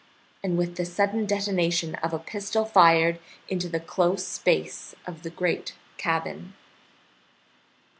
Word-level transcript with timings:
and 0.43 0.57
with 0.57 0.77
the 0.77 0.83
sudden 0.83 1.27
detonation 1.27 1.93
of 2.01 2.11
a 2.11 2.17
pistol 2.17 2.65
fired 2.65 3.19
into 3.49 3.69
the 3.69 3.79
close 3.79 4.25
space 4.25 4.95
of 5.05 5.21
the 5.21 5.29
great 5.29 5.75
cabin. 5.97 6.55